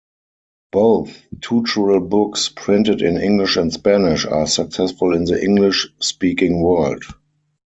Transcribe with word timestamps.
Both 0.71 1.21
tutorial 1.41 1.99
books, 1.99 2.49
printed 2.49 3.03
in 3.03 3.21
English 3.21 3.55
and 3.55 3.71
Spanish, 3.71 4.25
are 4.25 4.47
successful 4.47 5.13
in 5.15 5.25
the 5.25 5.39
English-speaking 5.43 6.59
world. 6.59 7.03